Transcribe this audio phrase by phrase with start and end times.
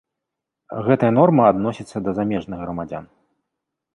[0.87, 3.05] Гэтая норма адносіцца да замежных грамадзян.